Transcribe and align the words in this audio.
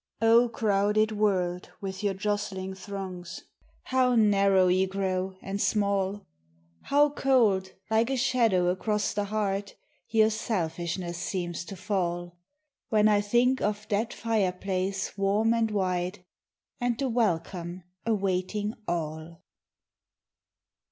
Oh, 0.19 0.49
crowded 0.49 1.11
world 1.11 1.69
with 1.79 2.01
your 2.01 2.15
jostling 2.15 2.73
throngs! 2.73 3.43
How 3.83 4.15
narrow 4.15 4.67
you 4.67 4.87
grow, 4.87 5.35
and 5.43 5.61
small; 5.61 6.25
How 6.85 7.11
cold, 7.11 7.73
like 7.91 8.09
a 8.09 8.17
shadow 8.17 8.69
across 8.69 9.13
the 9.13 9.25
heart, 9.25 9.75
Your 10.09 10.31
selfishness 10.31 11.19
seems 11.19 11.63
to 11.65 11.75
fall, 11.75 12.39
When 12.89 13.07
I 13.07 13.21
think 13.21 13.61
of 13.61 13.87
that 13.89 14.11
fireplace 14.11 15.15
warm 15.19 15.53
and 15.53 15.69
wide, 15.69 16.25
And 16.79 16.97
the 16.97 17.07
welcome 17.07 17.83
awaiting 18.03 18.73
all. 18.87 19.43